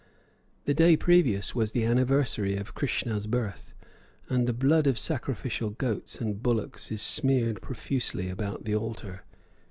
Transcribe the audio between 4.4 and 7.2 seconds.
the blood of sacrificial goats and bullocks is